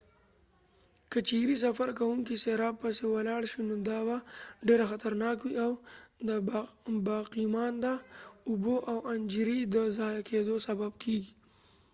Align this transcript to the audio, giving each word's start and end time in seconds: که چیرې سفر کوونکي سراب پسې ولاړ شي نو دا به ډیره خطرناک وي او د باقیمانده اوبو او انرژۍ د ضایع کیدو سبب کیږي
که 1.11 1.19
چیرې 1.29 1.55
سفر 1.65 1.89
کوونکي 1.99 2.35
سراب 2.45 2.75
پسې 2.81 3.03
ولاړ 3.09 3.41
شي 3.51 3.61
نو 3.69 3.75
دا 3.89 3.99
به 4.07 4.17
ډیره 4.67 4.85
خطرناک 4.91 5.37
وي 5.41 5.55
او 5.65 5.71
د 6.27 6.29
باقیمانده 7.07 7.93
اوبو 8.49 8.75
او 8.91 8.97
انرژۍ 9.13 9.59
د 9.73 9.75
ضایع 9.97 10.21
کیدو 10.29 10.55
سبب 10.67 10.91
کیږي 11.03 11.31